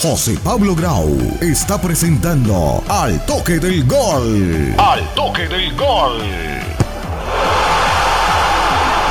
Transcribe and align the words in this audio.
José 0.00 0.36
Pablo 0.44 0.74
Grau 0.74 1.16
está 1.40 1.80
presentando 1.80 2.84
Al 2.86 3.24
Toque 3.24 3.58
del 3.58 3.84
Gol. 3.84 4.74
Al 4.76 5.14
Toque 5.14 5.48
del 5.48 5.74
Gol. 5.74 6.20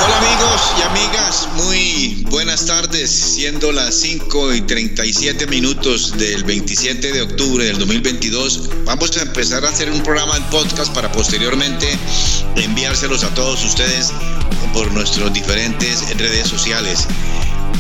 Hola 0.04 0.18
amigos 0.18 0.74
y 0.78 0.82
amigas, 0.84 1.50
muy 1.56 2.26
buenas 2.30 2.68
tardes, 2.68 3.10
siendo 3.10 3.72
las 3.72 3.96
5 3.96 4.54
y 4.54 4.62
37 4.62 5.48
minutos 5.48 6.16
del 6.18 6.44
27 6.44 7.12
de 7.12 7.22
octubre 7.24 7.66
del 7.66 7.80
2022. 7.80 8.70
Vamos 8.86 9.18
a 9.18 9.24
empezar 9.24 9.66
a 9.66 9.70
hacer 9.70 9.90
un 9.90 10.04
programa 10.04 10.38
en 10.38 10.44
podcast 10.44 10.94
para 10.94 11.12
posteriormente 11.12 11.98
enviárselos 12.58 13.24
a 13.24 13.34
todos 13.34 13.64
ustedes 13.66 14.14
por 14.72 14.92
nuestros 14.92 15.34
diferentes 15.34 16.16
redes 16.18 16.48
sociales. 16.48 17.08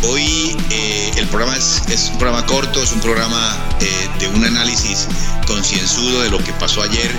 Hoy 0.08 0.56
eh, 0.70 1.12
el 1.18 1.28
programa 1.28 1.56
es, 1.56 2.10
un 2.12 2.20
programa 2.20 2.46
corto, 2.46 2.84
es 2.84 2.92
un 2.92 3.00
programa 3.00 3.58
eh, 3.80 4.10
de 4.20 4.28
un 4.28 4.46
análisis 4.46 5.08
concienzudo 5.48 6.22
de 6.22 6.30
lo 6.30 6.38
que 6.38 6.52
pasó 6.54 6.84
ayer. 6.84 7.12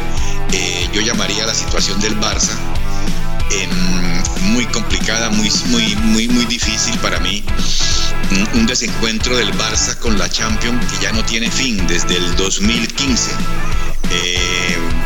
Eh, 0.53 0.89
yo 0.93 1.01
llamaría 1.01 1.47
la 1.47 1.55
situación 1.55 2.01
del 2.01 2.19
Barça 2.21 2.57
muy 4.53 4.65
complicada, 4.67 5.29
muy, 5.31 5.51
muy, 5.67 5.97
muy, 5.97 6.29
muy 6.29 6.45
difícil 6.47 6.97
para 6.99 7.19
mí. 7.21 7.43
Un 8.55 8.67
desencuentro 8.67 9.37
del 9.37 9.53
Barça 9.55 9.99
con 9.99 10.19
la 10.19 10.29
Champions 10.31 10.93
que 10.93 11.03
ya 11.03 11.13
no 11.13 11.25
tiene 11.25 11.51
fin 11.51 11.85
desde 11.87 12.17
el 12.17 12.37
2015. 12.37 13.33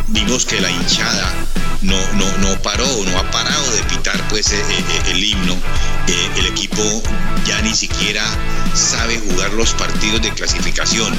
vimos 0.09 0.45
que 0.45 0.61
la 0.61 0.71
hinchada 0.71 1.33
no, 1.83 1.97
no, 2.15 2.39
no 2.39 2.63
paró, 2.63 2.87
no 3.07 3.19
ha 3.19 3.31
parado 3.31 3.73
de 3.73 3.83
pitar 3.85 4.29
pues 4.29 4.53
eh, 4.53 4.61
eh, 4.61 4.85
eh, 4.89 5.11
el 5.13 5.25
himno. 5.25 5.57
el 6.37 6.47
equipo 6.47 6.83
ya 7.47 7.61
ni 7.63 7.75
siquiera 7.75 8.25
sabe 8.75 9.19
jugar 9.19 9.53
los 9.55 9.73
partidos 9.75 10.21
de 10.23 10.31
clasificación 10.31 11.19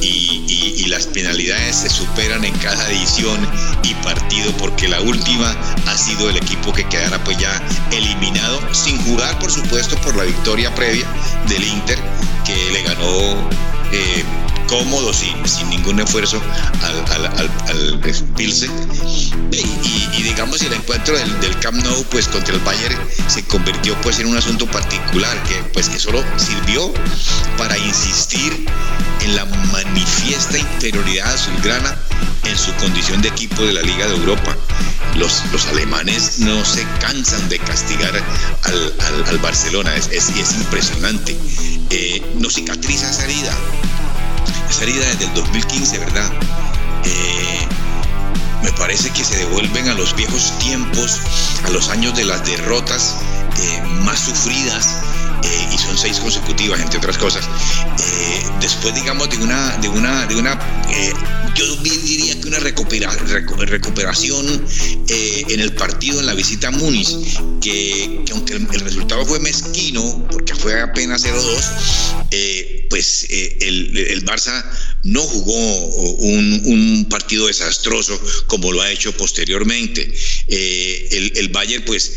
y, 0.00 0.84
las 0.88 1.06
penalidades 1.06 1.76
se 1.76 1.90
superan 1.90 2.46
en 2.46 2.56
cada 2.58 2.90
edición 2.90 3.38
y 3.82 3.92
partido 3.96 4.50
porque 4.52 4.88
la 4.88 5.02
última 5.02 5.54
ha 5.86 5.98
sido 5.98 6.30
el 6.30 6.36
equipo 6.38 6.72
que 6.72 6.82
quedará 6.84 7.22
pues 7.24 7.36
ya 7.36 7.62
eliminado 7.92 8.58
sin 8.72 8.96
jugar 9.04 9.38
por 9.38 9.52
supuesto 9.52 9.96
por 9.98 10.16
la 10.16 10.24
victoria 10.24 10.74
previa 10.74 11.06
del 11.46 11.62
Inter 11.62 11.98
que 12.46 12.70
le 12.72 12.82
ganó 12.84 13.50
cómodo, 14.68 15.12
sin, 15.12 15.48
sin 15.48 15.68
ningún 15.70 15.98
esfuerzo 16.00 16.40
al, 16.82 17.26
al, 17.26 17.50
al, 17.68 18.00
Pilsen. 18.36 18.70
Y, 19.50 20.22
digamos, 20.22 20.62
el 20.62 20.72
encuentro 20.72 21.16
del, 21.16 21.40
del, 21.40 21.58
Camp 21.58 21.82
Nou 21.82 22.04
pues, 22.10 22.28
contra 22.28 22.54
el 22.54 22.60
Bayern 22.60 22.96
se 23.28 23.42
convirtió 23.44 23.96
pues, 24.02 24.18
en 24.18 24.26
un 24.26 24.36
asunto 24.36 24.66
particular 24.66 25.42
que, 25.44 25.54
pues, 25.72 25.88
que 25.88 25.98
solo 25.98 26.22
sirvió 26.36 26.92
para 27.56 27.76
insistir 27.78 28.66
en 29.22 29.36
la 29.36 29.44
manifiesta 29.72 30.58
inferioridad 30.58 31.32
azulgrana 31.32 31.98
en 32.44 32.58
su 32.58 32.72
condición 32.74 33.22
de 33.22 33.28
equipo 33.28 33.62
de 33.62 33.72
la 33.72 33.82
Liga 33.82 34.06
de 34.06 34.14
Europa. 34.14 34.56
Los, 35.16 35.42
los 35.52 35.66
alemanes 35.66 36.38
no 36.40 36.64
se 36.64 36.86
cansan 37.00 37.48
de 37.48 37.58
castigar 37.58 38.14
al, 38.64 38.94
al, 39.28 39.38
Barcelona, 39.38 39.94
es, 39.96 40.08
es, 40.12 40.28
es 40.30 40.52
impresionante. 40.54 41.36
Eh, 41.90 42.22
no 42.36 42.50
cicatriza 42.50 43.10
esa 43.10 43.24
herida, 43.24 43.52
esa 44.68 44.82
herida 44.82 45.06
desde 45.06 45.26
el 45.26 45.34
2015, 45.34 45.98
¿verdad? 45.98 46.30
Eh, 47.04 47.66
me 48.62 48.72
parece 48.72 49.10
que 49.10 49.24
se 49.24 49.36
devuelven 49.36 49.88
a 49.88 49.94
los 49.94 50.14
viejos 50.14 50.56
tiempos, 50.58 51.20
a 51.64 51.70
los 51.70 51.88
años 51.88 52.16
de 52.16 52.24
las 52.24 52.44
derrotas 52.44 53.16
eh, 53.56 53.82
más 54.02 54.20
sufridas, 54.20 55.00
eh, 55.44 55.68
y 55.72 55.78
son 55.78 55.96
seis 55.96 56.18
consecutivas, 56.18 56.80
entre 56.80 56.98
otras 56.98 57.18
cosas. 57.18 57.48
después, 58.60 58.94
digamos, 58.94 59.30
de 59.30 59.38
una, 59.38 59.76
de 59.78 59.88
una, 59.88 60.26
de 60.26 60.36
una 60.36 60.58
yo 61.54 61.76
diría 61.76 62.40
que 62.40 62.48
una 62.48 62.58
recuperación 62.58 64.66
en 65.08 65.60
el 65.60 65.74
partido, 65.74 66.20
en 66.20 66.26
la 66.26 66.34
visita 66.34 66.68
a 66.68 66.70
Múnich, 66.70 67.08
que, 67.60 68.24
aunque 68.32 68.54
el, 68.54 68.80
resultado 68.80 69.24
fue 69.26 69.40
mezquino, 69.40 70.26
porque 70.30 70.54
fue 70.54 70.80
apenas 70.80 71.24
0-2, 71.24 72.88
pues 72.88 73.26
eh, 73.30 73.58
el, 73.60 74.24
Barça 74.24 74.64
no 75.04 75.22
jugó 75.22 75.86
un, 76.16 77.06
partido 77.08 77.46
desastroso 77.46 78.20
como 78.46 78.72
lo 78.72 78.82
ha 78.82 78.90
hecho 78.90 79.16
posteriormente. 79.16 80.12
Eh, 80.48 81.08
el, 81.12 81.32
el 81.36 81.48
Bayern 81.48 81.84
pues 81.84 82.12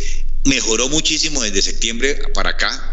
mejoró 0.46 0.90
muchísimo 0.90 1.42
desde 1.44 1.62
septiembre 1.62 2.20
para 2.34 2.52
acá. 2.52 2.91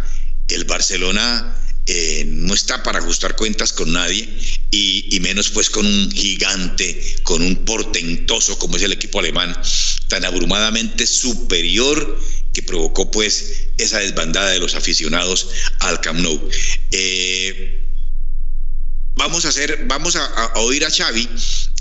El 0.49 0.65
Barcelona 0.65 1.55
eh, 1.91 2.25
no 2.27 2.53
está 2.53 2.83
para 2.83 2.99
ajustar 2.99 3.35
cuentas 3.35 3.73
con 3.73 3.91
nadie 3.91 4.29
y, 4.71 5.19
menos 5.21 5.49
pues 5.49 5.71
con 5.71 5.87
un 5.87 6.11
gigante, 6.11 7.17
con 7.23 7.41
un 7.41 7.65
portentoso 7.65 8.59
como 8.59 8.77
es 8.77 8.83
el 8.83 8.93
equipo 8.93 9.21
alemán, 9.21 9.59
tan 10.09 10.23
abrumadamente 10.27 11.07
superior 11.07 12.21
que 12.53 12.63
provocó 12.63 13.11
pues 13.11 13.69
esa 13.79 14.01
desbandada 14.01 14.51
de 14.51 14.59
los 14.59 14.75
aficionados 14.75 15.49
al 15.81 15.99
Camp 16.03 16.21
Nou. 16.21 16.39
Eh, 16.91 17.89
vamos 19.15 19.47
a 19.47 19.49
hacer, 19.49 19.85
vamos 19.87 20.15
a, 20.17 20.53
oír 20.57 20.85
a 20.85 20.91
Xavi 20.91 21.27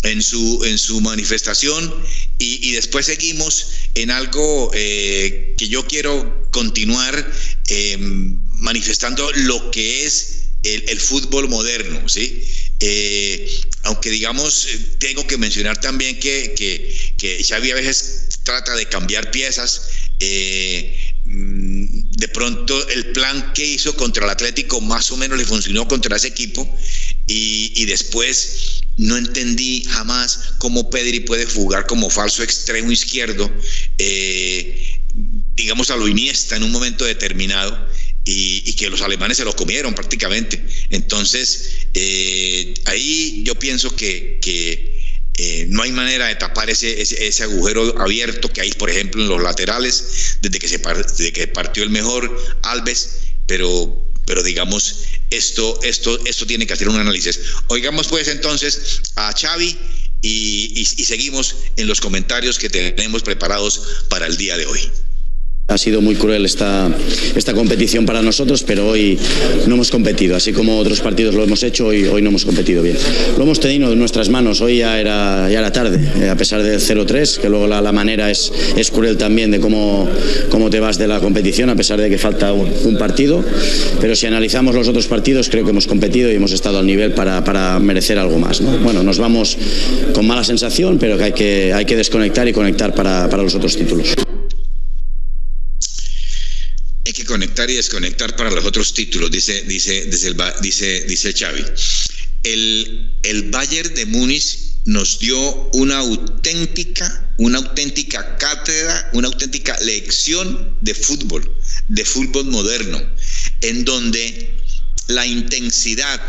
en 0.04 0.24
su, 0.24 0.64
en 0.64 0.78
su 0.78 1.02
manifestación 1.02 1.94
y, 2.40 2.72
después 2.72 3.08
seguimos 3.08 3.72
en 3.96 4.10
algo 4.10 4.72
eh, 4.74 5.54
que 5.58 5.68
yo 5.68 5.86
quiero 5.86 6.48
continuar 6.52 7.30
em, 7.68 8.40
manifestando 8.57 9.31
lo 9.34 9.72
que 9.72 10.06
es 10.06 10.50
el, 10.63 11.00
fútbol 11.00 11.47
moderno, 11.50 12.07
¿sí? 12.09 12.44
Eh, 12.79 13.62
aunque 13.84 14.09
digamos, 14.09 14.68
tengo 15.00 15.25
que 15.25 15.38
mencionar 15.38 15.79
también 15.79 16.19
que, 16.19 16.53
que, 16.56 16.95
que 17.18 17.73
veces 17.73 18.28
trata 18.44 18.75
de 18.75 18.85
cambiar 18.88 19.29
piezas, 19.31 19.90
eh, 20.19 20.97
mm, 21.25 22.12
de 22.12 22.28
pronto 22.29 22.88
el 22.90 23.12
plan 23.12 23.53
que 23.53 23.66
hizo 23.66 23.95
contra 23.95 24.23
el 24.23 24.29
Atlético 24.29 24.79
más 24.81 25.12
o 25.12 25.18
menos 25.18 25.38
le 25.38 25.45
funcionó 25.45 25.88
contra 25.88 26.16
ese 26.16 26.28
equipo 26.28 26.68
y, 27.28 27.85
después 27.85 28.81
no 28.97 29.16
entendí 29.18 29.84
jamás 29.88 30.39
cómo 30.57 30.89
Pedri 30.89 31.19
puede 31.19 31.45
jugar 31.45 31.85
como 31.88 32.09
falso 32.09 32.41
extremo 32.41 32.91
izquierdo, 32.91 33.51
eh, 33.97 35.00
digamos 35.56 35.91
a 35.91 35.97
lo 35.97 36.07
Iniesta 36.07 36.56
en 36.56 36.63
un 36.63 36.72
momento 36.72 37.06
determinado 37.06 37.88
y, 38.30 38.74
que 38.74 38.90
los 38.90 39.02
alemanes 39.02 39.38
se 39.38 39.46
lo 39.46 39.56
comieron 39.56 39.94
prácticamente. 39.94 40.62
Entonces, 40.90 41.70
eh, 41.94 42.74
ahí 42.86 43.42
yo 43.44 43.56
pienso 43.56 43.96
que, 43.96 44.40
que 44.42 45.02
eh, 45.36 45.66
no 45.70 45.84
hay 45.84 45.92
manera 45.92 46.28
de 46.28 46.36
tapar 46.36 46.70
ese, 46.70 47.02
ese, 47.02 47.44
agujero 47.44 48.00
abierto 48.02 48.52
que 48.52 48.62
hay, 48.62 48.72
por 48.74 48.90
ejemplo, 48.90 49.22
en 49.22 49.30
los 49.30 49.42
laterales, 49.42 50.38
desde 50.42 50.60
que, 50.60 50.68
se 50.68 50.78
desde 50.78 51.32
que 51.32 51.48
partió 51.48 51.84
el 51.84 51.90
mejor 51.90 52.38
Alves, 52.64 53.20
pero, 53.46 54.06
pero 54.26 54.44
digamos, 54.44 55.04
esto, 55.30 55.80
esto, 55.84 56.20
esto 56.26 56.46
tiene 56.46 56.68
que 56.68 56.74
hacer 56.74 56.90
un 56.90 56.98
análisis. 56.98 57.40
Oigamos 57.68 58.08
pues 58.08 58.28
entonces 58.28 59.02
a 59.16 59.32
Xavi 59.32 59.78
y, 60.22 60.74
y 60.76 61.06
seguimos 61.06 61.56
en 61.78 61.88
los 61.88 62.02
comentarios 62.02 62.60
que 62.60 62.70
tenemos 62.70 63.24
preparados 63.24 64.04
para 64.10 64.28
el 64.28 64.36
día 64.36 64.58
de 64.58 64.66
hoy. 64.66 64.92
Ha 65.70 65.78
sido 65.78 66.02
muy 66.02 66.16
cruel 66.16 66.46
esta, 66.46 66.90
esta 67.36 67.54
competición 67.54 68.06
para 68.06 68.22
nosotros, 68.22 68.64
pero 68.64 68.88
hoy 68.88 69.20
no 69.68 69.76
hemos 69.76 69.92
competido. 69.92 70.38
Así 70.38 70.54
como 70.54 70.78
otros 70.78 71.02
partidos 71.02 71.36
lo 71.36 71.44
hemos 71.44 71.62
hecho, 71.62 71.88
hoy, 71.88 72.04
no 72.22 72.30
hemos 72.30 72.46
competido 72.46 72.82
bien. 72.82 72.96
Lo 73.38 73.44
hemos 73.44 73.60
tenido 73.60 73.92
en 73.92 74.00
nuestras 74.00 74.30
manos, 74.30 74.62
hoy 74.62 74.78
ya 74.78 74.98
era, 74.98 75.50
ya 75.50 75.60
era 75.60 75.74
tarde, 75.74 76.00
eh, 76.22 76.30
a 76.30 76.38
pesar 76.38 76.64
del 76.64 76.80
0-3, 76.80 77.40
que 77.40 77.50
luego 77.50 77.68
la, 77.68 77.82
la, 77.82 77.92
manera 77.92 78.32
es, 78.32 78.50
es 78.78 78.90
cruel 78.92 79.18
también 79.18 79.52
de 79.52 79.60
cómo, 79.60 80.08
cómo 80.50 80.70
te 80.70 80.80
vas 80.80 80.98
de 80.98 81.06
la 81.06 81.20
competición, 81.20 81.70
a 81.70 81.76
pesar 81.76 82.00
de 82.00 82.10
que 82.10 82.18
falta 82.18 82.54
un, 82.54 82.98
partido. 82.98 83.44
Pero 84.00 84.16
si 84.16 84.26
analizamos 84.26 84.74
los 84.74 84.88
otros 84.88 85.08
partidos, 85.08 85.50
creo 85.50 85.66
que 85.66 85.72
hemos 85.72 85.86
competido 85.86 86.32
y 86.32 86.36
hemos 86.36 86.54
estado 86.54 86.80
al 86.80 86.88
nivel 86.88 87.12
para, 87.12 87.44
para 87.44 87.78
merecer 87.80 88.18
algo 88.18 88.40
más. 88.40 88.62
¿no? 88.62 88.78
Bueno, 88.78 89.04
nos 89.04 89.20
vamos 89.20 89.58
con 90.13 90.25
mala 90.25 90.46
sensación, 90.46 90.98
pero 90.98 91.18
que 91.18 91.24
hay 91.25 91.34
que, 91.34 91.74
hay 91.74 91.84
que 91.84 91.98
desconectar 91.98 92.48
y 92.48 92.54
conectar 92.54 92.96
para, 92.96 93.30
para 93.30 93.44
los 93.44 93.54
otros 93.54 93.75
títulos 93.75 94.16
conectar 97.27 97.69
y 97.69 97.75
desconectar 97.75 98.35
para 98.35 98.50
los 98.50 98.65
otros 98.65 98.94
títulos, 98.94 99.29
dice, 99.29 99.62
dice, 99.63 100.06
dice, 100.06 100.27
el, 100.29 100.38
dice, 100.62 101.06
dice 101.07 101.33
Xavi. 101.33 101.63
El, 102.44 103.13
el 103.21 103.51
Bayern 103.51 103.94
de 103.94 104.06
Múnich 104.07 104.57
nos 104.85 105.19
dio 105.19 105.38
una 105.74 105.97
auténtica, 105.97 107.33
una 107.38 107.59
auténtica 107.59 108.38
cátedra, 108.38 109.12
una 109.13 109.27
auténtica 109.27 109.77
lección 109.81 110.77
de 110.81 110.95
fútbol, 110.95 111.44
de 111.89 112.06
fútbol 112.06 112.45
moderno, 112.45 113.00
en 113.62 113.85
donde 113.85 114.57
la 115.07 115.27
intensidad 115.27 116.21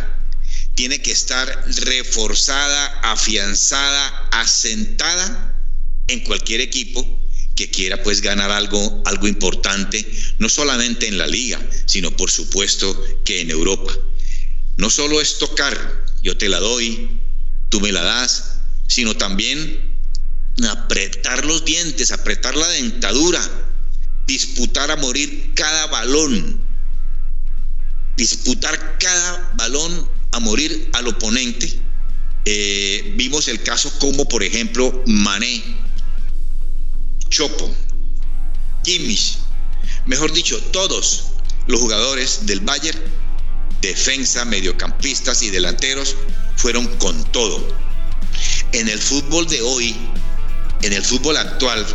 tiene 0.75 1.01
que 1.01 1.13
estar 1.13 1.65
reforzada, 1.87 2.87
afianzada, 3.03 4.29
asentada 4.33 5.57
en 6.09 6.21
cualquier 6.21 6.61
equipo 6.61 7.18
que 7.59 7.69
quiera 7.69 8.01
pues 8.05 8.21
ganar 8.21 8.53
algo, 8.53 9.03
algo 9.05 9.27
importante, 9.27 10.09
no 10.39 10.49
solamente 10.49 11.09
en 11.09 11.19
la 11.19 11.27
liga, 11.27 11.61
sino 11.87 12.17
por 12.17 12.31
supuesto 12.31 12.87
que 13.25 13.41
en 13.41 13.51
Europa. 13.51 13.93
no 14.77 14.91
solo 14.91 15.21
es 15.21 15.39
tocar, 15.39 15.77
yo 16.23 16.39
te 16.39 16.49
la 16.49 16.61
doy, 16.61 17.19
tú 17.69 17.81
me 17.81 17.91
la 17.91 18.03
das, 18.03 18.61
sino 18.87 19.17
también 19.17 19.99
apretar 20.71 21.45
los 21.47 21.65
dientes, 21.65 22.13
apretar 22.13 22.55
la 22.55 22.69
dentadura, 22.69 23.41
disputar 24.25 24.93
a 24.93 24.97
morir 24.97 25.51
cada 25.57 25.89
balón, 25.89 26.61
disputar 28.17 28.99
cada 29.01 29.53
balón 29.57 30.09
a 30.31 30.39
morir 30.39 30.91
al 30.93 31.09
oponente. 31.09 31.81
Eh, 32.45 33.15
vimos 33.17 33.49
el 33.49 33.65
caso 33.65 33.93
como, 33.99 34.29
por 34.29 34.45
ejemplo, 34.45 35.03
Mané, 35.07 35.61
Chopo, 37.31 37.71
Kimmich, 38.85 39.39
mejor 40.07 40.33
dicho, 40.33 40.59
todos 40.73 41.25
los 41.67 41.81
jugadores 41.81 42.47
del 42.47 42.61
Bayern, 42.61 42.99
defensa, 43.81 44.45
mediocampistas 44.45 45.43
y 45.43 45.51
delanteros, 45.51 46.17
fueron 46.57 46.87
con 46.99 47.23
todo. 47.33 47.77
En 48.73 48.89
el 48.89 48.99
fútbol 48.99 49.47
de 49.49 49.63
hoy, 49.63 49.95
en 50.83 50.93
el 50.93 51.05
fútbol 51.05 51.37
actual, 51.37 51.87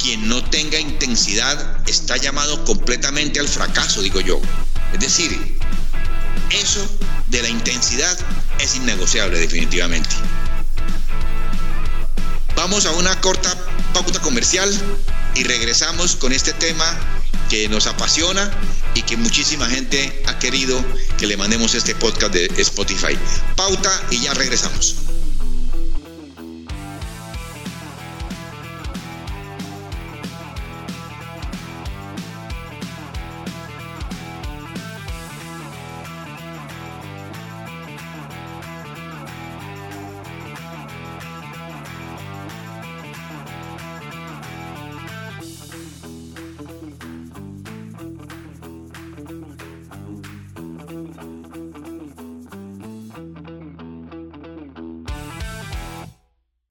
quien 0.00 0.28
no 0.28 0.42
tenga 0.50 0.78
intensidad 0.78 1.88
está 1.88 2.16
llamado 2.16 2.64
completamente 2.64 3.40
al 3.40 3.48
fracaso, 3.48 4.02
digo 4.02 4.20
yo. 4.20 4.40
Es 4.92 5.00
decir, 5.00 5.58
eso 6.50 6.86
de 7.28 7.42
la 7.42 7.48
intensidad 7.48 8.16
es 8.60 8.76
innegociable 8.76 9.38
definitivamente. 9.38 10.14
Vamos 12.56 12.86
a 12.86 12.92
una 12.92 13.20
corta 13.20 13.54
pauta 13.92 14.18
comercial 14.20 14.68
y 15.34 15.44
regresamos 15.44 16.16
con 16.16 16.32
este 16.32 16.52
tema 16.54 16.84
que 17.50 17.68
nos 17.68 17.86
apasiona 17.86 18.50
y 18.94 19.02
que 19.02 19.16
muchísima 19.16 19.66
gente 19.66 20.22
ha 20.26 20.38
querido 20.38 20.82
que 21.18 21.26
le 21.26 21.36
mandemos 21.36 21.74
este 21.74 21.94
podcast 21.94 22.32
de 22.32 22.46
Spotify. 22.62 23.16
Pauta 23.56 23.90
y 24.10 24.20
ya 24.20 24.34
regresamos. 24.34 25.05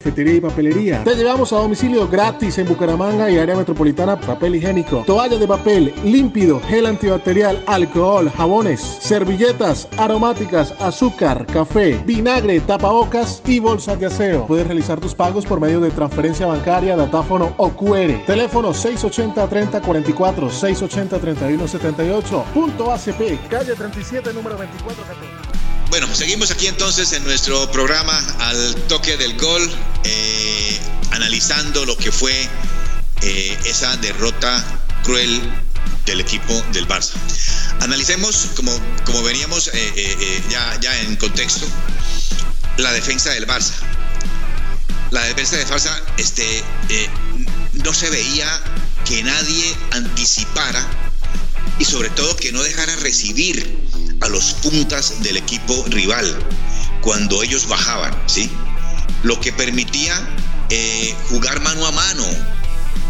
Y 0.07 0.39
papelería. 0.39 1.03
Te 1.03 1.15
llevamos 1.15 1.51
a 1.51 1.57
domicilio 1.57 2.07
gratis 2.07 2.59
en 2.59 2.67
Bucaramanga 2.67 3.29
y 3.29 3.37
área 3.37 3.55
metropolitana 3.55 4.19
papel 4.19 4.55
higiénico, 4.55 5.03
toallas 5.05 5.39
de 5.39 5.47
papel, 5.47 5.93
límpido, 6.03 6.59
gel 6.67 6.85
antibacterial, 6.85 7.63
alcohol, 7.65 8.29
jabones, 8.29 8.81
servilletas, 8.81 9.87
aromáticas, 9.97 10.73
azúcar, 10.79 11.47
café, 11.47 11.99
vinagre, 12.05 12.59
tapabocas 12.59 13.41
y 13.45 13.59
bolsas 13.59 13.99
de 13.99 14.05
aseo. 14.05 14.45
Puedes 14.45 14.67
realizar 14.67 14.99
tus 14.99 15.15
pagos 15.15 15.45
por 15.45 15.59
medio 15.59 15.79
de 15.79 15.89
transferencia 15.89 16.45
bancaria, 16.45 16.95
datáfono 16.95 17.53
o 17.57 17.69
QR. 17.69 18.25
Teléfono 18.27 18.73
680-3044, 18.73 20.49
680-3178, 20.49 22.43
punto 22.53 22.91
ACP, 22.91 23.49
calle 23.49 23.73
37, 23.73 24.33
número 24.33 24.55
2414. 24.55 25.44
Bueno, 25.97 26.13
seguimos 26.13 26.51
aquí 26.51 26.67
entonces 26.67 27.13
en 27.13 27.23
nuestro 27.23 27.71
programa 27.71 28.19
al 28.39 28.75
toque 28.89 29.15
del 29.15 29.37
gol, 29.39 29.71
eh, 30.03 30.77
analizando 31.11 31.85
lo 31.85 31.95
que 31.95 32.11
fue 32.11 32.49
eh, 33.21 33.57
esa 33.63 33.95
derrota 33.95 34.61
cruel 35.05 35.41
del 36.05 36.19
equipo 36.19 36.61
del 36.73 36.85
Barça. 36.85 37.13
Analicemos, 37.79 38.47
como, 38.57 38.77
como 39.05 39.23
veníamos 39.23 39.71
eh, 39.73 40.43
ya, 40.49 40.77
ya 40.81 40.99
en 40.99 41.15
contexto, 41.15 41.65
la 42.75 42.91
defensa 42.91 43.29
del 43.29 43.47
Barça. 43.47 43.71
La 45.11 45.23
defensa 45.23 45.55
del 45.55 45.67
Barça 45.69 45.97
este, 46.17 46.61
no 47.71 47.93
se 47.93 48.09
veía 48.09 48.49
que 49.05 49.23
nadie 49.23 49.73
anticipara 49.91 50.85
y 51.79 51.85
sobre 51.85 52.09
todo 52.09 52.35
que 52.35 52.51
no 52.51 52.61
dejara 52.63 52.97
recibir 52.97 53.84
a 54.25 54.29
los 54.29 54.53
puntas 54.55 55.21
del 55.21 55.37
equipo 55.37 55.85
rival 55.87 56.25
cuando 57.01 57.43
ellos 57.43 57.67
bajaban, 57.67 58.13
¿sí? 58.25 58.49
Lo 59.21 59.39
que 59.39 59.53
permitía 59.53 60.13
eh, 60.69 61.15
jugar 61.29 61.61
mano 61.61 61.85
a 61.85 61.91
mano, 61.91 62.25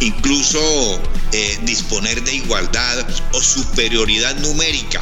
incluso 0.01 0.59
eh, 1.31 1.57
disponer 1.63 2.21
de 2.23 2.35
igualdad 2.35 3.07
o 3.31 3.41
superioridad 3.41 4.35
numérica 4.38 5.00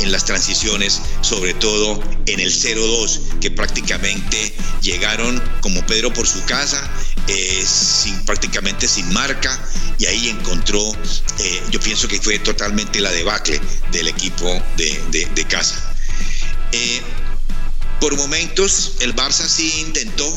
en 0.00 0.12
las 0.12 0.26
transiciones, 0.26 1.00
sobre 1.22 1.54
todo 1.54 2.02
en 2.26 2.40
el 2.40 2.52
0-2, 2.52 3.38
que 3.40 3.50
prácticamente 3.50 4.54
llegaron 4.82 5.42
como 5.62 5.84
Pedro 5.86 6.12
por 6.12 6.26
su 6.26 6.44
casa, 6.44 6.86
eh, 7.28 7.64
sin, 7.66 8.24
prácticamente 8.24 8.86
sin 8.86 9.12
marca, 9.12 9.58
y 9.98 10.06
ahí 10.06 10.28
encontró, 10.28 10.80
eh, 11.38 11.62
yo 11.70 11.80
pienso 11.80 12.06
que 12.06 12.20
fue 12.20 12.38
totalmente 12.38 13.00
la 13.00 13.10
debacle 13.10 13.60
del 13.92 14.08
equipo 14.08 14.46
de, 14.76 15.46
casa. 15.48 15.94
Eh, 16.72 17.00
por 18.00 18.16
momentos 18.16 18.96
el 19.00 19.14
Barça 19.14 19.48
sí 19.48 19.80
intentó 19.80 20.28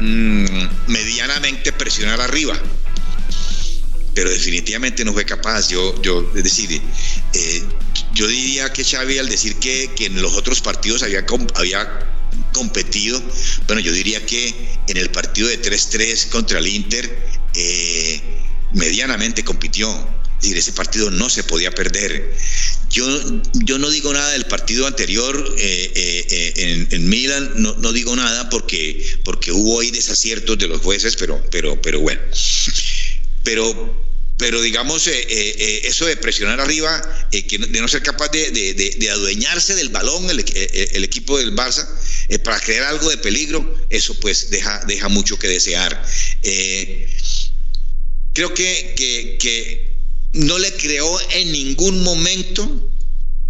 mm, 0.00 0.66
medianamente 0.88 1.72
presionar 1.72 2.20
arriba, 2.20 2.58
pero 4.14 4.30
definitivamente 4.30 5.04
no 5.04 5.12
fue 5.12 5.24
capaz. 5.24 5.68
Yo, 5.68 6.00
yo 6.02 6.30
yo 8.16 8.26
diría 8.26 8.72
que 8.72 8.82
Xavi 8.82 9.18
al 9.18 9.28
decir 9.28 9.56
que, 9.56 9.90
en 9.98 10.20
los 10.22 10.34
otros 10.34 10.60
partidos 10.62 11.02
había, 11.02 11.24
había 11.54 12.15
competido, 12.56 13.22
bueno, 13.66 13.82
yo 13.82 13.92
diría 13.92 14.24
que 14.24 14.54
en 14.88 14.96
el 14.96 15.10
partido 15.10 15.48
de 15.48 15.60
3-3 15.60 16.30
contra 16.30 16.58
el 16.58 16.66
Inter 16.66 17.04
eh, 17.54 18.20
medianamente 18.72 19.44
compitió. 19.44 19.90
Es 20.36 20.42
decir, 20.42 20.56
ese 20.56 20.72
partido 20.72 21.10
no 21.10 21.28
se 21.28 21.44
podía 21.44 21.70
perder. 21.70 22.34
Yo, 22.90 23.06
yo 23.52 23.78
no 23.78 23.90
digo 23.90 24.12
nada 24.12 24.30
del 24.30 24.46
partido 24.46 24.86
anterior 24.86 25.54
eh, 25.58 25.92
eh, 25.94 26.52
en, 26.56 26.88
en, 26.90 27.08
Milan, 27.08 27.52
no, 27.56 27.74
no, 27.74 27.92
digo 27.92 28.16
nada 28.16 28.48
porque, 28.48 29.04
porque 29.22 29.52
hubo 29.52 29.80
ahí 29.80 29.90
desaciertos 29.90 30.58
de 30.58 30.68
los 30.68 30.80
jueces, 30.80 31.16
pero, 31.16 31.42
pero, 31.50 31.80
pero 31.82 32.00
bueno. 32.00 32.20
Pero 33.44 34.06
pero 34.38 34.60
digamos, 34.60 35.06
eh, 35.06 35.18
eh, 35.18 35.54
eh, 35.58 35.80
eso 35.84 36.04
de 36.04 36.16
presionar 36.16 36.60
arriba, 36.60 37.00
de 37.30 37.80
no 37.80 37.88
ser 37.88 38.02
capaz 38.02 38.28
de, 38.30 39.08
adueñarse 39.10 39.74
del 39.74 39.88
balón 39.88 40.28
el, 40.28 41.04
equipo 41.04 41.38
del 41.38 41.54
Barça 41.54 41.88
para 42.44 42.60
crear 42.60 42.84
algo 42.84 43.08
de 43.08 43.16
peligro, 43.16 43.86
eso 43.88 44.14
pues 44.20 44.50
deja, 44.50 44.84
deja 44.86 45.08
mucho 45.08 45.38
que 45.38 45.48
desear. 45.48 46.02
creo 48.32 48.52
que, 48.52 48.94
que, 49.40 49.96
no 50.34 50.58
le 50.58 50.70
creó 50.74 51.18
en 51.30 51.50
ningún 51.50 52.02
momento 52.02 52.90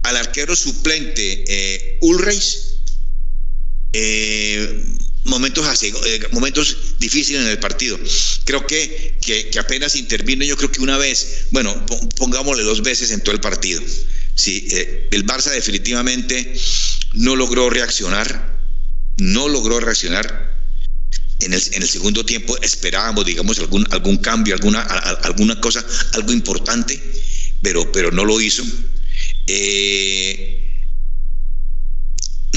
al 0.04 0.16
arquero 0.16 0.54
suplente 0.54 1.98
Ulreich 2.00 2.58
momentos 5.26 5.66
así, 5.66 5.92
eh, 6.04 6.28
momentos 6.32 6.98
difíciles 6.98 7.42
en 7.42 7.48
el 7.48 7.58
partido. 7.58 7.98
Creo 8.44 8.66
que, 8.66 9.18
que, 9.20 9.58
apenas 9.58 9.96
intervino, 9.96 10.44
yo 10.44 10.56
creo 10.56 10.70
que 10.70 10.80
una 10.80 10.96
vez, 10.98 11.46
bueno, 11.50 11.86
pongámosle 12.16 12.62
dos 12.62 12.82
veces 12.82 13.10
en 13.10 13.20
todo 13.20 13.34
el 13.34 13.40
partido. 13.40 13.82
Sí, 14.34 14.68
eh, 14.70 15.08
el 15.12 15.24
Barça 15.26 15.50
definitivamente 15.50 16.54
no 17.14 17.36
logró 17.36 17.70
reaccionar, 17.70 18.58
no 19.18 19.48
logró 19.48 19.80
reaccionar. 19.80 20.54
En 21.40 21.52
el, 21.52 21.62
en 21.72 21.82
el 21.82 21.88
segundo 21.88 22.24
tiempo 22.24 22.56
esperábamos, 22.62 23.26
digamos, 23.26 23.58
algún, 23.58 23.86
algún 23.90 24.16
cambio, 24.16 24.54
alguna, 24.54 24.80
alguna 24.80 25.60
cosa, 25.60 25.84
algo 26.14 26.32
importante, 26.32 26.98
pero, 27.60 27.92
pero 27.92 28.10
no 28.10 28.24
lo 28.24 28.40
hizo. 28.40 28.64
Eh, 29.46 30.66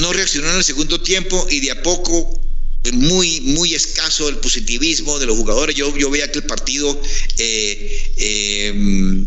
no 0.00 0.12
reaccionó 0.12 0.50
en 0.50 0.56
el 0.56 0.64
segundo 0.64 1.00
tiempo 1.00 1.46
y 1.50 1.60
de 1.60 1.72
a 1.72 1.82
poco 1.82 2.39
muy, 2.92 3.40
muy 3.42 3.74
escaso 3.74 4.28
el 4.28 4.36
positivismo 4.36 5.18
de 5.18 5.26
los 5.26 5.36
jugadores. 5.36 5.76
Yo, 5.76 5.94
yo 5.96 6.10
veía 6.10 6.30
que 6.32 6.38
el 6.38 6.46
partido 6.46 7.00
eh, 7.36 8.12
eh, 8.16 9.26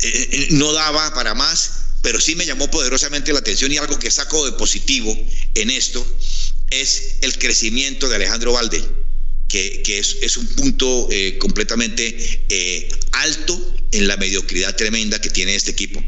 eh, 0.00 0.46
no 0.50 0.72
daba 0.72 1.12
para 1.14 1.34
más, 1.34 1.70
pero 2.02 2.20
sí 2.20 2.36
me 2.36 2.46
llamó 2.46 2.70
poderosamente 2.70 3.32
la 3.32 3.40
atención 3.40 3.72
y 3.72 3.78
algo 3.78 3.98
que 3.98 4.10
saco 4.10 4.44
de 4.44 4.52
positivo 4.52 5.16
en 5.54 5.70
esto 5.70 6.06
es 6.70 7.16
el 7.22 7.36
crecimiento 7.38 8.08
de 8.08 8.16
Alejandro 8.16 8.52
Valde, 8.52 8.82
que, 9.48 9.82
es, 9.86 10.16
es, 10.20 10.36
un 10.36 10.46
punto 10.48 11.08
completamente 11.38 12.98
alto 13.12 13.76
en 13.92 14.06
la 14.06 14.16
mediocridad 14.16 14.76
tremenda 14.76 15.20
que 15.20 15.30
tiene 15.30 15.54
este 15.54 15.70
equipo. 15.70 16.02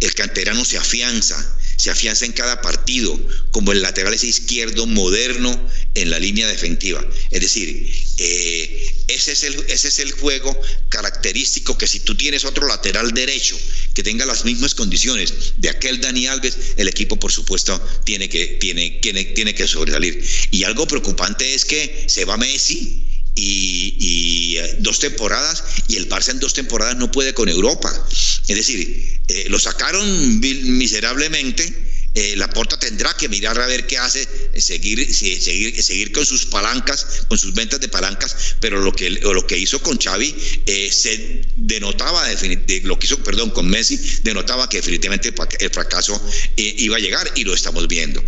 El 0.00 0.14
canterano 0.14 0.64
se 0.64 0.78
afianza, 0.78 1.36
se 1.76 1.90
afianza 1.90 2.24
en 2.24 2.32
cada 2.32 2.60
partido 2.62 3.18
como 3.50 3.72
el 3.72 3.82
lateral 3.82 4.14
izquierdo 4.14 4.86
moderno 4.86 5.68
en 5.94 6.10
la 6.10 6.18
línea 6.18 6.46
defensiva. 6.48 7.04
Es 7.30 7.40
decir, 7.40 7.90
eh, 8.18 8.94
ese, 9.08 9.32
es 9.32 9.42
el, 9.44 9.54
ese 9.68 9.88
es 9.88 9.98
el 9.98 10.12
juego 10.12 10.58
característico 10.88 11.76
que 11.76 11.86
si 11.86 12.00
tú 12.00 12.16
tienes 12.16 12.44
otro 12.44 12.66
lateral 12.66 13.12
derecho 13.12 13.58
que 13.94 14.02
tenga 14.02 14.26
las 14.26 14.44
mismas 14.44 14.74
condiciones 14.74 15.54
de 15.58 15.68
aquel 15.68 16.00
Dani 16.00 16.26
Alves, 16.26 16.56
el 16.76 16.88
equipo 16.88 17.18
por 17.18 17.32
supuesto 17.32 17.80
tiene 18.04 18.28
que, 18.28 18.58
tiene, 18.60 18.98
tiene, 19.02 19.24
tiene 19.24 19.54
que 19.54 19.68
sobresalir. 19.68 20.24
Y 20.50 20.64
algo 20.64 20.86
preocupante 20.86 21.54
es 21.54 21.64
que 21.64 22.06
se 22.08 22.24
va 22.24 22.36
Messi 22.36 23.06
y, 23.36 24.56
eh, 24.56 24.76
dos 24.80 24.98
temporadas 24.98 25.62
y 25.88 25.96
el 25.96 26.08
Barça 26.08 26.30
en 26.30 26.40
dos 26.40 26.54
temporadas 26.54 26.96
no 26.96 27.10
puede 27.10 27.34
con 27.34 27.48
Europa. 27.48 27.92
Es 28.48 28.56
decir, 28.56 29.20
eh, 29.28 29.46
lo 29.48 29.60
sacaron 29.60 30.40
miserablemente. 30.40 31.84
Eh, 32.14 32.34
la 32.36 32.48
Porta 32.48 32.78
tendrá 32.78 33.14
que 33.14 33.28
mirar 33.28 33.60
a 33.60 33.66
ver 33.66 33.86
qué 33.86 33.98
hace, 33.98 34.26
seguir, 34.58 35.14
seguir, 35.14 35.82
seguir 35.82 36.12
con 36.12 36.24
sus 36.24 36.46
palancas, 36.46 37.06
con 37.28 37.36
sus 37.36 37.52
ventas 37.52 37.78
de 37.78 37.88
palancas, 37.88 38.56
pero 38.58 38.80
lo 38.80 38.90
que, 38.90 39.10
lo 39.10 39.46
que 39.46 39.58
hizo 39.58 39.82
con 39.82 39.98
Xavi 39.98 40.34
se 40.90 41.42
denotaba, 41.56 42.26
lo 42.84 42.98
que 42.98 43.06
hizo, 43.06 43.22
perdón, 43.22 43.50
con 43.50 43.68
Messi, 43.68 43.98
denotaba 44.22 44.66
que 44.66 44.78
definitivamente 44.78 45.34
el 45.60 45.70
fracaso 45.70 46.18
iba 46.56 46.96
a 46.96 47.00
llegar 47.00 47.30
y 47.34 47.44
lo 47.44 47.52
estamos 47.52 47.86
viendo. 47.86 48.24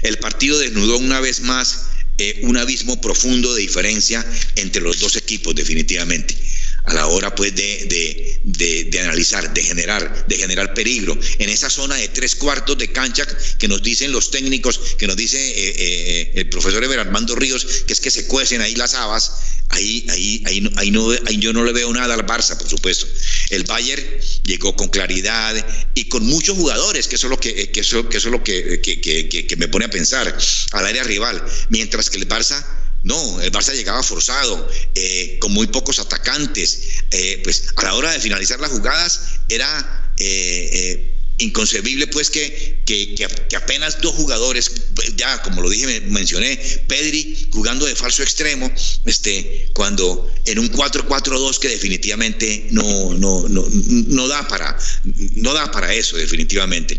El 0.00 0.18
partido 0.18 0.58
desnudó 0.58 0.96
una 0.96 1.20
vez 1.20 1.40
más 1.40 1.89
eh, 2.20 2.40
un 2.42 2.56
abismo 2.56 3.00
profundo 3.00 3.54
de 3.54 3.62
diferencia 3.62 4.24
entre 4.56 4.82
los 4.82 4.98
dos 5.00 5.16
equipos, 5.16 5.54
definitivamente 5.54 6.36
a 6.84 6.94
la 6.94 7.06
hora 7.06 7.34
pues 7.34 7.54
de, 7.54 8.40
de, 8.42 9.00
analizar, 9.00 9.52
de 9.52 9.62
generar, 9.62 10.26
de 10.26 10.36
generar 10.36 10.74
peligro. 10.74 11.18
En 11.38 11.48
esa 11.48 11.70
zona 11.70 11.96
de 11.96 12.08
tres 12.08 12.34
cuartos 12.34 12.78
de 12.78 12.88
cancha 12.88 13.26
que 13.58 13.68
nos 13.68 13.82
dicen 13.82 14.12
los 14.12 14.30
técnicos, 14.30 14.80
que 14.98 15.06
nos 15.06 15.16
dice 15.16 15.38
eh, 15.38 15.74
eh, 15.76 16.32
el 16.36 16.48
profesor 16.48 16.82
Eber 16.82 16.98
Armando 16.98 17.34
Ríos, 17.34 17.64
que 17.86 17.92
es 17.92 18.00
que 18.00 18.10
se 18.10 18.26
cuecen 18.26 18.60
ahí 18.60 18.74
las 18.74 18.94
habas, 18.94 19.32
ahí, 19.68 20.06
ahí, 20.10 20.42
ahí, 20.46 20.70
ahí, 20.76 20.90
no, 20.90 21.10
ahí 21.26 21.38
yo 21.38 21.52
no 21.52 21.64
le 21.64 21.72
veo 21.72 21.92
nada 21.92 22.14
al 22.14 22.26
Barça, 22.26 22.56
por 22.56 22.68
supuesto. 22.68 23.06
El 23.50 23.64
Bayern 23.64 24.02
llegó 24.44 24.74
con 24.74 24.88
claridad 24.88 25.54
y 25.94 26.04
con 26.08 26.24
muchos 26.24 26.56
jugadores, 26.56 27.08
que 27.08 27.16
eso 27.16 27.26
es 27.26 27.30
lo 27.30 27.38
que, 27.38 27.70
que 27.70 27.80
eso, 27.80 28.08
que 28.08 28.16
eso 28.16 28.28
es 28.28 28.32
lo 28.32 28.42
que, 28.42 28.80
que 28.80 29.56
me 29.56 29.68
pone 29.68 29.84
a 29.84 29.90
pensar 29.90 30.36
al 30.72 30.86
área 30.86 31.02
rival, 31.04 31.44
mientras 31.68 32.10
que 32.10 32.18
el 32.18 32.28
Barça 32.28 32.64
no, 33.02 33.40
el 33.40 33.50
Barça 33.50 33.72
llegaba 33.72 34.02
forzado, 34.02 34.68
eh, 34.94 35.38
con 35.40 35.52
muy 35.52 35.66
pocos 35.68 35.98
atacantes. 35.98 36.80
Eh, 37.10 37.40
pues 37.42 37.68
a 37.76 37.84
la 37.84 37.94
hora 37.94 38.12
de 38.12 38.20
finalizar 38.20 38.60
las 38.60 38.70
jugadas 38.70 39.22
era 39.48 40.12
eh, 40.18 41.16
inconcebible 41.40 42.06
pues 42.06 42.30
que, 42.30 42.82
que, 42.86 43.56
apenas 43.56 44.00
dos 44.00 44.14
jugadores, 44.14 44.70
ya 45.16 45.42
como 45.42 45.62
lo 45.62 45.70
dije, 45.70 46.00
mencioné, 46.02 46.56
Pedri 46.86 47.48
jugando 47.50 47.86
de 47.86 47.94
falso 47.94 48.22
extremo, 48.22 48.70
este, 49.06 49.70
cuando 49.74 50.30
en 50.44 50.58
un 50.58 50.70
4-4-2 50.70 51.58
que 51.58 51.68
definitivamente 51.68 52.68
no, 52.70 53.14
no, 53.14 53.48
no, 53.48 53.66
no, 53.70 54.28
da 54.28 54.46
para, 54.48 54.78
no 55.34 55.52
da 55.54 55.70
para 55.70 55.94
eso, 55.94 56.16
definitivamente. 56.16 56.98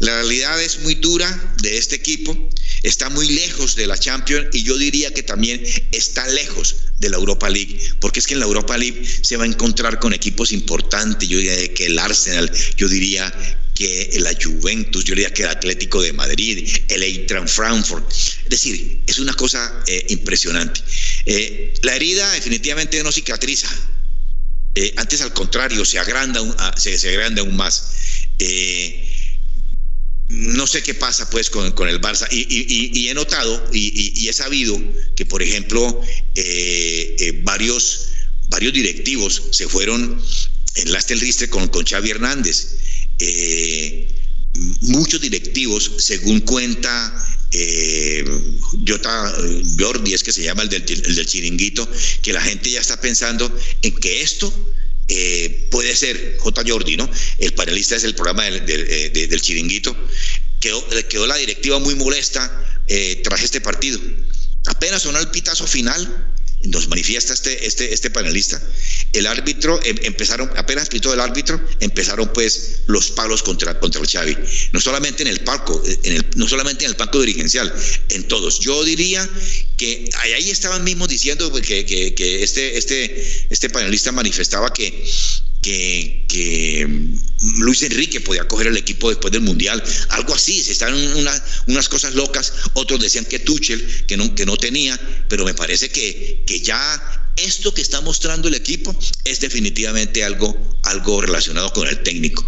la 0.00 0.14
realidad 0.14 0.62
es 0.62 0.80
muy 0.80 0.94
dura 0.96 1.54
de 1.62 1.78
este 1.78 1.96
equipo 1.96 2.50
está 2.82 3.08
muy 3.10 3.28
lejos 3.28 3.76
de 3.76 3.86
la 3.86 3.98
Champions 3.98 4.48
y 4.52 4.62
yo 4.62 4.76
diría 4.78 5.12
que 5.12 5.22
también 5.22 5.62
está 5.92 6.26
lejos 6.28 6.76
de 6.98 7.10
la 7.10 7.16
Europa 7.16 7.48
League, 7.48 7.78
porque 8.00 8.20
es 8.20 8.26
que 8.26 8.34
en 8.34 8.40
la 8.40 8.46
Europa 8.46 8.76
League 8.76 9.06
se 9.22 9.36
va 9.36 9.44
a 9.44 9.46
encontrar 9.46 9.98
con 9.98 10.12
equipos 10.12 10.52
importantes, 10.52 11.28
yo 11.28 11.38
diría 11.38 11.74
que 11.74 11.86
el 11.86 11.98
Arsenal, 11.98 12.50
yo 12.76 12.88
diría 12.88 13.32
que 13.74 14.10
la 14.20 14.32
Juventus, 14.34 15.04
yo 15.04 15.14
diría 15.14 15.32
que 15.32 15.42
el 15.42 15.48
Atlético 15.48 16.02
de 16.02 16.12
Madrid, 16.12 16.68
el 16.88 17.02
Eintracht 17.02 17.48
Frankfurt. 17.48 18.10
Es 18.12 18.50
decir, 18.50 19.00
es 19.06 19.18
una 19.18 19.32
cosa 19.32 19.82
eh, 19.86 20.04
impresionante. 20.10 20.82
Eh, 21.24 21.72
la 21.80 21.96
herida 21.96 22.30
definitivamente 22.32 23.02
no 23.02 23.10
cicatriza. 23.10 23.68
Eh, 24.74 24.92
antes 24.98 25.22
al 25.22 25.32
contrario, 25.32 25.86
se 25.86 25.98
agranda, 25.98 26.42
ah, 26.58 26.74
se, 26.76 26.98
se 26.98 27.08
agranda 27.08 27.40
aún 27.40 27.56
más 27.56 27.94
no 30.30 30.66
sé 30.66 30.82
qué 30.82 30.94
pasa 30.94 31.28
pues 31.28 31.50
con, 31.50 31.66
el 31.66 32.00
Barça. 32.00 32.28
Y, 32.30 33.08
he 33.08 33.14
notado 33.14 33.68
y, 33.72 34.28
he 34.28 34.32
sabido 34.32 34.80
que 35.16 35.26
por 35.26 35.42
ejemplo 35.42 36.00
eh, 36.36 37.16
eh, 37.18 37.40
varios, 37.42 38.08
varios 38.48 38.72
directivos 38.72 39.42
se 39.50 39.68
fueron 39.68 40.22
en 40.76 40.92
Lastel 40.92 41.20
Ristre 41.20 41.48
con, 41.50 41.68
con 41.68 41.84
Xavi 41.84 42.10
Hernández. 42.10 42.76
Eh, 43.18 44.08
muchos 44.82 45.20
directivos 45.20 45.90
según 45.98 46.40
cuenta 46.40 47.26
Jota 48.86 49.34
Jordi 49.76 50.14
es 50.14 50.22
que 50.22 50.32
se 50.32 50.44
llama 50.44 50.62
el 50.62 50.68
del 50.68 51.26
chiringuito 51.26 51.88
que 52.22 52.32
la 52.32 52.40
gente 52.40 52.70
ya 52.70 52.80
está 52.80 53.00
pensando 53.00 53.52
en 53.82 53.96
que 53.96 54.22
esto 54.22 54.52
eh, 55.12 55.66
puede 55.72 55.96
ser 55.96 56.36
J. 56.38 56.62
Jordi, 56.64 56.96
¿no? 56.96 57.10
El 57.38 57.52
panelista 57.54 57.96
es 57.96 58.04
el 58.04 58.14
programa 58.14 58.44
del, 58.44 58.62
eh, 58.68 59.40
chiringuito. 59.40 59.96
Quedó, 60.60 60.86
quedó, 61.08 61.26
la 61.26 61.34
directiva 61.34 61.80
muy 61.80 61.96
molesta 61.96 62.64
eh, 62.86 63.20
tras 63.24 63.42
este 63.42 63.60
partido. 63.60 63.98
Apenas 64.66 65.02
sonó 65.02 65.18
el 65.18 65.28
pitazo 65.28 65.66
final, 65.66 66.32
nos 66.62 66.88
manifiesta 66.88 67.32
este, 67.32 67.66
este, 67.66 67.94
este 67.94 68.10
panelista, 68.10 68.60
el 69.14 69.26
árbitro, 69.26 69.80
em, 69.82 69.96
empezaron, 70.02 70.50
apenas 70.56 70.88
pitó 70.88 71.12
el 71.14 71.20
árbitro, 71.20 71.60
empezaron 71.80 72.30
pues 72.34 72.82
los 72.86 73.10
palos 73.12 73.42
contra, 73.42 73.80
contra 73.80 74.00
el 74.00 74.06
Xavi. 74.06 74.36
No 74.72 74.80
solamente 74.80 75.22
en 75.22 75.28
el 75.28 75.40
palco, 75.40 75.82
eh, 75.86 75.98
en 76.02 76.16
el, 76.16 76.26
no 76.36 76.48
solamente 76.48 76.84
en 76.84 76.90
el 76.90 76.96
palco 76.96 77.20
dirigencial, 77.20 77.72
en 78.10 78.28
todos. 78.28 78.60
Yo 78.60 78.84
diría 78.84 79.28
que 79.78 80.10
ahí 80.18 80.50
estaban 80.50 80.84
mismos 80.84 81.08
diciendo 81.08 81.50
que, 81.52 81.86
que, 81.86 82.14
que 82.14 82.42
este, 82.42 82.76
este, 82.76 83.46
este 83.48 83.70
panelista 83.70 84.12
manifestaba 84.12 84.72
que 84.72 85.04
que, 85.62 86.24
que, 86.28 86.88
Luis 87.58 87.82
Enrique 87.82 88.20
podía 88.20 88.46
coger 88.46 88.68
el 88.68 88.76
equipo 88.76 89.08
después 89.08 89.32
del 89.32 89.42
Mundial, 89.42 89.82
algo 90.10 90.34
así, 90.34 90.62
se 90.62 90.72
están 90.72 90.94
unas, 90.94 91.42
unas 91.66 91.88
cosas 91.88 92.14
locas, 92.14 92.52
otros 92.74 93.00
decían 93.00 93.24
que 93.24 93.38
Tuchel, 93.38 94.06
que 94.06 94.16
no, 94.16 94.34
que 94.34 94.44
no 94.44 94.56
tenía, 94.56 94.98
pero 95.28 95.44
me 95.44 95.54
parece 95.54 95.88
que, 95.88 96.42
que 96.46 96.60
ya 96.60 97.29
esto 97.44 97.72
que 97.74 97.82
está 97.82 98.00
mostrando 98.00 98.48
el 98.48 98.54
equipo 98.54 98.94
es 99.24 99.40
definitivamente 99.40 100.24
algo, 100.24 100.56
algo 100.82 101.20
relacionado 101.20 101.72
con 101.72 101.88
el 101.88 102.02
técnico. 102.02 102.46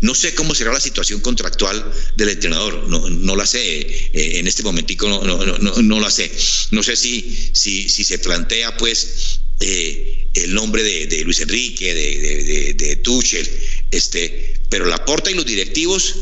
No 0.00 0.14
sé 0.14 0.34
cómo 0.34 0.54
será 0.54 0.72
la 0.72 0.80
situación 0.80 1.20
contractual 1.20 1.92
del 2.16 2.30
entrenador, 2.30 2.88
no, 2.88 3.10
no 3.10 3.36
la 3.36 3.46
sé, 3.46 3.80
eh, 3.80 4.38
en 4.38 4.46
este 4.46 4.62
momentico 4.62 5.08
no, 5.08 5.22
no, 5.22 5.82
no, 5.82 6.00
la 6.00 6.10
sé. 6.10 6.30
No 6.70 6.82
sé 6.82 6.96
si, 6.96 7.50
si, 7.52 7.88
si 7.88 8.04
se 8.04 8.18
plantea 8.18 8.76
pues 8.78 9.40
eh, 9.60 10.26
el 10.34 10.54
nombre 10.54 10.82
de, 10.82 11.24
Luis 11.24 11.40
Enrique, 11.40 11.94
de, 11.94 12.74
de, 12.74 12.96
Tuchel, 12.96 13.48
este, 13.90 14.54
pero 14.70 14.86
la 14.86 15.04
porta 15.04 15.30
y 15.30 15.34
los 15.34 15.44
directivos 15.44 16.14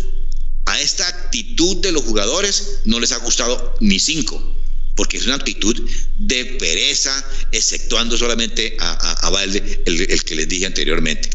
a 0.66 0.80
esta 0.80 1.06
actitud 1.06 1.76
de 1.76 1.92
los 1.92 2.02
jugadores 2.02 2.80
no 2.84 2.98
les 2.98 3.12
ha 3.12 3.18
gustado 3.18 3.75
ni 3.80 4.00
cinco, 4.00 4.57
porque 4.98 5.16
es 5.16 5.26
una 5.26 5.36
actitud 5.36 5.80
de 6.16 6.44
pereza, 6.58 7.24
exceptuando 7.52 8.18
solamente 8.18 8.76
a, 8.80 9.28
a, 9.28 9.44
el, 9.44 10.24
que 10.24 10.34
les 10.34 10.48
dije 10.48 10.66
anteriormente. 10.66 11.30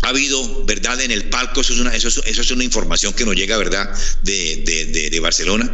Ha 0.00 0.08
habido, 0.08 0.64
¿verdad? 0.64 1.02
En 1.02 1.10
el 1.10 1.24
palco, 1.24 1.60
eso 1.60 1.74
es 1.74 1.80
una, 1.80 1.94
eso 1.94 2.08
es, 2.08 2.50
una 2.50 2.64
información 2.64 3.12
que 3.12 3.26
nos 3.26 3.36
llega, 3.36 3.58
¿verdad? 3.58 3.94
De, 4.22 5.10
de 5.12 5.20
Barcelona, 5.20 5.70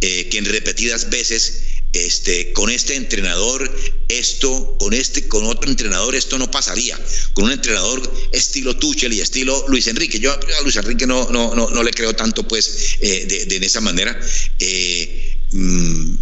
eh, 0.00 0.28
que 0.30 0.38
en 0.38 0.46
repetidas 0.46 1.10
veces 1.10 1.74
este, 1.94 2.52
con 2.52 2.70
este 2.70 2.96
entrenador 2.96 3.72
esto, 4.08 4.76
con 4.78 4.92
este, 4.92 5.28
con 5.28 5.46
otro 5.46 5.70
entrenador 5.70 6.14
esto 6.16 6.38
no 6.38 6.50
pasaría. 6.50 6.98
Con 7.32 7.44
un 7.44 7.52
entrenador 7.52 8.02
estilo 8.32 8.76
Tuchel 8.76 9.12
y 9.12 9.20
estilo 9.20 9.64
Luis 9.68 9.86
Enrique. 9.86 10.18
Yo 10.18 10.32
a 10.32 10.62
Luis 10.62 10.76
Enrique 10.76 11.06
no, 11.06 11.30
no, 11.30 11.54
no, 11.54 11.82
le 11.82 11.92
creo 11.92 12.14
tanto 12.14 12.46
pues 12.46 12.96
eh, 13.00 13.46
de, 13.48 13.64
esa 13.64 13.80
manera. 13.80 14.18
Eh, 14.58 15.33
mm, 15.54 16.16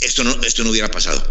esto, 0.00 0.24
no, 0.24 0.42
esto 0.44 0.64
no 0.64 0.70
hubiera 0.70 0.90
pasado. 0.90 1.22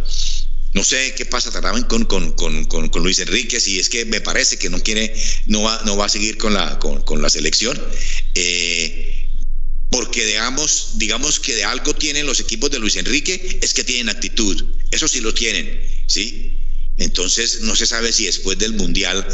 No 0.74 0.84
sé 0.84 1.16
qué 1.16 1.26
pasa 1.26 1.52
con, 1.88 2.04
con, 2.04 2.34
con, 2.34 2.66
con, 2.66 3.04
Luis 3.04 3.20
Enrique, 3.20 3.62
si 3.62 3.80
es 3.80 3.88
que 3.88 4.04
me 4.04 4.20
parece 4.20 4.58
que 4.58 4.70
no 4.70 4.82
quiere, 4.82 5.16
no 5.46 5.62
va, 5.62 5.82
no 5.86 5.96
va 5.96 6.08
a 6.08 6.10
seguir 6.10 6.38
con 6.38 6.54
la, 6.54 6.80
con, 6.80 7.22
la 7.22 7.30
selección. 7.30 7.82
Eh, 8.34 9.30
porque 9.90 10.26
digamos, 10.26 10.98
digamos 10.98 11.40
que 11.40 11.56
de 11.56 11.64
algo 11.64 11.96
tienen 11.96 12.26
los 12.26 12.42
equipos 12.42 12.72
de 12.72 12.80
Luis 12.80 12.98
Enrique, 12.98 13.60
es 13.62 13.74
que 13.74 13.86
tienen 13.86 14.10
actitud, 14.10 14.66
eso 14.92 15.08
sí 15.08 15.22
lo 15.22 15.34
tienen, 15.34 15.80
¿sí? 16.08 16.58
Entonces 16.98 17.62
no 17.62 17.76
se 17.78 17.86
sabe 17.86 18.12
si 18.12 18.26
después 18.26 18.58
del 18.58 18.74
Mundial 18.74 19.26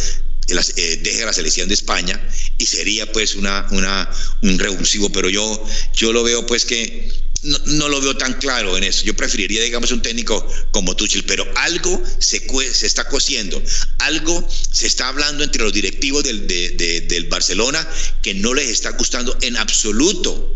eh, 0.48 1.00
deje 1.02 1.26
la 1.26 1.34
selección 1.34 1.68
de 1.68 1.74
España 1.74 2.22
y 2.60 2.68
sería 2.68 3.12
pues 3.12 3.34
una, 3.34 3.68
una, 3.72 4.08
un 4.44 4.60
revulsivo, 4.60 5.12
pero 5.12 5.30
yo, 5.30 5.66
yo 5.96 6.14
lo 6.14 6.22
veo 6.22 6.46
pues 6.46 6.66
que 6.66 7.10
no, 7.44 7.90
lo 7.90 8.02
veo 8.02 8.16
tan 8.16 8.34
claro 8.34 8.78
en 8.78 8.84
eso. 8.84 9.04
Yo 9.04 9.16
preferiría, 9.16 9.62
digamos, 9.64 9.92
un 9.92 10.02
técnico 10.02 10.48
como 10.72 10.96
Tuchel, 10.96 11.24
pero 11.24 11.46
algo 11.56 12.02
se, 12.20 12.46
se 12.74 12.88
está 12.88 13.08
cociendo, 13.08 13.62
algo 14.00 14.48
se 14.50 14.88
está 14.88 15.08
hablando 15.08 15.44
entre 15.44 15.64
los 15.64 15.74
directivos 15.74 16.24
del, 16.24 16.48
del 16.48 17.26
Barcelona 17.26 17.88
que 18.22 18.34
no 18.34 18.54
les 18.54 18.70
está 18.70 18.92
gustando 18.92 19.38
en 19.42 19.58
absoluto 19.58 20.56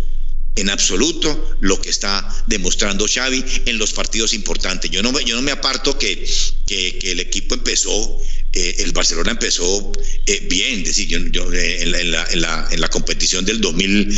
en 0.55 0.69
absoluto 0.69 1.57
lo 1.59 1.81
que 1.81 1.89
está 1.89 2.27
demostrando 2.47 3.07
Xavi 3.07 3.43
en 3.65 3.77
los 3.77 3.93
partidos 3.93 4.33
importantes. 4.33 4.89
Yo 4.89 5.03
no, 5.03 5.19
yo 5.19 5.35
no 5.35 5.41
me 5.41 5.51
aparto 5.51 5.97
que, 5.97 6.25
que, 6.65 6.97
el 7.03 7.19
equipo 7.19 7.55
empezó, 7.55 8.21
eh, 8.53 8.75
el 8.79 8.93
Barcelona 8.93 9.31
empezó 9.31 9.91
eh, 10.25 10.47
bien, 10.49 10.83
decir, 10.83 11.07
yo, 11.31 11.51
eh, 11.51 11.81
en, 11.81 11.91
la, 11.91 11.99
en, 11.99 12.41
la, 12.41 12.67
en, 12.71 12.81
la, 12.81 12.87
competición 12.87 13.43
del 13.43 13.59
2000, 13.59 14.17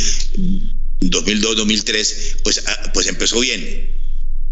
2002-2003, 1.10 2.42
pues, 2.42 2.62
ah, 2.66 2.90
pues 2.92 3.06
empezó 3.06 3.40
bien. 3.40 3.96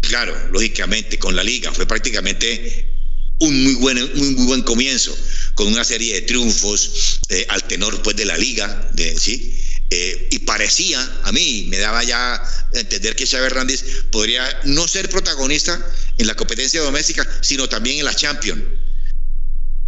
Claro, 0.01 0.35
lógicamente, 0.51 1.19
con 1.19 1.35
la 1.35 1.43
liga. 1.43 1.73
Fue 1.73 1.85
prácticamente 1.85 2.93
un 3.39 3.63
muy 3.63 3.75
buen, 3.75 3.97
muy, 4.15 4.29
muy 4.31 4.45
buen 4.45 4.61
comienzo, 4.63 5.15
con 5.55 5.67
una 5.67 5.83
serie 5.83 6.13
de 6.15 6.21
triunfos 6.21 7.19
eh, 7.29 7.45
al 7.49 7.63
tenor 7.63 8.01
pues, 8.01 8.15
de 8.15 8.25
la 8.25 8.37
liga, 8.37 8.89
de, 8.93 9.17
¿sí? 9.17 9.53
Eh, 9.89 10.27
y 10.31 10.39
parecía, 10.39 11.01
a 11.23 11.31
mí, 11.31 11.65
me 11.69 11.77
daba 11.77 12.03
ya 12.03 12.41
entender 12.73 13.15
que 13.15 13.25
Xavi 13.25 13.45
Hernández 13.45 13.83
podría 14.11 14.43
no 14.65 14.87
ser 14.87 15.09
protagonista 15.09 15.79
en 16.17 16.27
la 16.27 16.35
competencia 16.35 16.81
doméstica, 16.81 17.25
sino 17.41 17.69
también 17.69 17.99
en 17.99 18.05
la 18.05 18.15
Champions. 18.15 18.61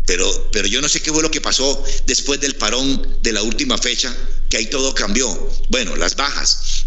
Pero, 0.10 0.50
pero 0.52 0.68
yo 0.68 0.82
no 0.82 0.90
sé 0.90 1.02
qué 1.02 1.12
fue 1.12 1.22
lo 1.22 1.30
que 1.30 1.40
pasó 1.40 1.84
después 2.08 2.42
del 2.42 2.56
parón 2.56 3.20
de 3.22 3.32
la 3.32 3.44
última 3.44 3.78
fecha, 3.78 4.12
que 4.50 4.58
ahí 4.58 4.66
todo 4.66 4.96
cambió. 4.96 5.30
Bueno, 5.70 5.96
las 5.96 6.16
bajas, 6.16 6.84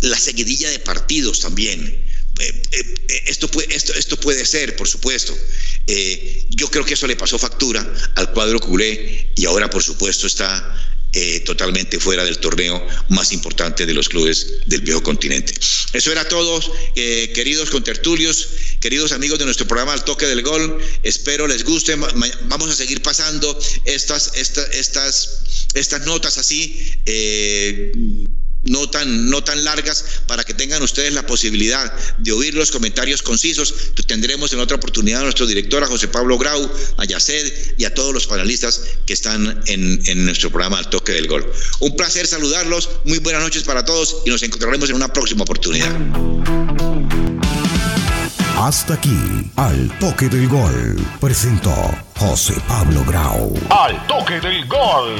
la 0.00 0.18
seguidilla 0.18 0.68
de 0.70 0.80
partidos 0.80 1.38
también. 1.38 1.78
Eh, 2.40 2.62
eh, 2.72 3.22
esto, 3.26 3.48
puede, 3.48 3.72
esto, 3.72 3.94
esto 3.94 4.18
puede 4.18 4.44
ser, 4.44 4.74
por 4.74 4.88
supuesto. 4.88 5.38
Eh, 5.86 6.46
yo 6.50 6.68
creo 6.68 6.84
que 6.84 6.94
eso 6.94 7.06
le 7.06 7.14
pasó 7.14 7.38
factura 7.38 7.88
al 8.16 8.32
cuadro 8.32 8.58
culé 8.58 9.30
y 9.36 9.44
ahora, 9.44 9.70
por 9.70 9.84
supuesto, 9.84 10.26
está 10.26 10.76
totalmente 11.44 12.00
fuera 12.00 12.24
del 12.24 12.38
torneo 12.38 12.84
más 13.08 13.32
importante 13.32 13.86
de 13.86 13.94
los 13.94 14.08
clubes 14.08 14.60
del 14.66 14.80
viejo 14.80 15.02
continente. 15.02 15.54
Eso 15.92 16.12
era 16.12 16.26
todo, 16.28 16.60
queridos 16.94 17.70
contertulios, 17.70 18.48
queridos 18.80 19.12
amigos 19.12 19.38
de 19.38 19.44
nuestro 19.44 19.66
programa 19.66 19.92
Al 19.92 20.04
Toque 20.04 20.26
del 20.26 20.42
Gol. 20.42 20.78
Espero 21.02 21.46
les 21.46 21.64
guste. 21.64 21.94
Vamos 21.94 22.70
a 22.70 22.74
seguir 22.74 23.02
pasando 23.02 23.58
estas, 23.84 24.32
estas, 24.34 24.70
estas 24.72 25.44
estas 25.74 26.06
notas 26.06 26.38
así, 26.38 26.92
eh, 27.04 27.92
no 28.64 28.88
tan, 28.88 29.30
no 29.30 29.42
tan 29.42 29.64
largas, 29.64 30.04
para 30.26 30.44
que 30.44 30.54
tengan 30.54 30.82
ustedes 30.82 31.12
la 31.12 31.26
posibilidad 31.26 31.92
de 32.18 32.32
oír 32.32 32.54
los 32.54 32.70
comentarios 32.70 33.22
concisos. 33.22 33.74
Tendremos 34.06 34.52
en 34.52 34.60
otra 34.60 34.76
oportunidad 34.76 35.20
a 35.20 35.24
nuestro 35.24 35.46
director, 35.46 35.82
a 35.82 35.86
José 35.86 36.08
Pablo 36.08 36.38
Grau, 36.38 36.70
a 36.96 37.04
Yaced 37.04 37.76
y 37.78 37.84
a 37.84 37.94
todos 37.94 38.12
los 38.12 38.26
panelistas 38.26 38.80
que 39.06 39.12
están 39.12 39.62
en, 39.66 40.02
en 40.06 40.24
nuestro 40.24 40.50
programa 40.50 40.78
Al 40.78 40.90
Toque 40.90 41.12
del 41.12 41.26
Gol. 41.26 41.50
Un 41.80 41.96
placer 41.96 42.26
saludarlos, 42.26 42.90
muy 43.04 43.18
buenas 43.18 43.42
noches 43.42 43.62
para 43.62 43.84
todos 43.84 44.18
y 44.24 44.30
nos 44.30 44.42
encontraremos 44.42 44.88
en 44.90 44.96
una 44.96 45.12
próxima 45.12 45.42
oportunidad. 45.42 45.92
Hasta 48.56 48.94
aquí, 48.94 49.50
Al 49.56 49.98
Toque 49.98 50.28
del 50.28 50.48
Gol, 50.48 50.96
presentó 51.20 51.74
José 52.16 52.54
Pablo 52.68 53.04
Grau. 53.04 53.52
Al 53.68 54.06
Toque 54.06 54.40
del 54.40 54.66
Gol. 54.66 55.16